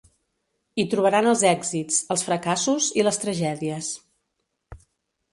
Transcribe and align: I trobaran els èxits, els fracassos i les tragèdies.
I 0.83 0.85
trobaran 0.93 1.27
els 1.31 1.43
èxits, 1.49 1.99
els 2.15 2.23
fracassos 2.29 2.87
i 3.01 3.05
les 3.07 3.21
tragèdies. 3.25 3.91